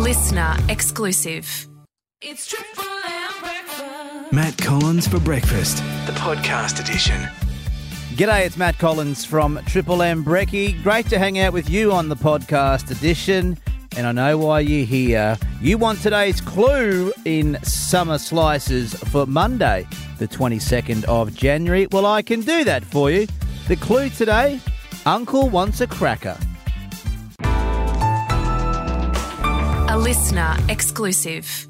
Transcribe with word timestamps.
listener 0.00 0.56
exclusive. 0.70 1.68
It's 2.22 2.46
Triple 2.46 2.84
M 3.06 3.30
breakfast. 3.40 4.32
Matt 4.32 4.56
Collins 4.56 5.06
for 5.06 5.20
breakfast, 5.20 5.76
the 6.06 6.12
podcast 6.12 6.80
edition. 6.80 7.20
G'day, 8.16 8.46
it's 8.46 8.56
Matt 8.56 8.78
Collins 8.78 9.26
from 9.26 9.60
Triple 9.66 10.00
M 10.00 10.24
Brekkie. 10.24 10.82
Great 10.82 11.06
to 11.10 11.18
hang 11.18 11.38
out 11.38 11.52
with 11.52 11.68
you 11.68 11.92
on 11.92 12.08
the 12.08 12.16
podcast 12.16 12.90
edition. 12.90 13.58
And 13.94 14.06
I 14.06 14.12
know 14.12 14.38
why 14.38 14.60
you're 14.60 14.86
here. 14.86 15.36
You 15.60 15.76
want 15.76 16.00
today's 16.00 16.40
clue 16.40 17.12
in 17.26 17.62
Summer 17.62 18.16
Slices 18.16 18.94
for 18.94 19.26
Monday, 19.26 19.86
the 20.18 20.26
22nd 20.26 21.04
of 21.04 21.34
January. 21.34 21.88
Well, 21.92 22.06
I 22.06 22.22
can 22.22 22.40
do 22.40 22.64
that 22.64 22.86
for 22.86 23.10
you. 23.10 23.26
The 23.68 23.76
clue 23.76 24.08
today 24.08 24.60
Uncle 25.04 25.50
wants 25.50 25.82
a 25.82 25.86
cracker. 25.86 26.38
A 29.90 29.96
listener 29.96 30.56
exclusive. 30.68 31.69